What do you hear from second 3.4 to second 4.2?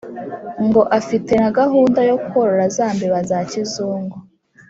kizungu.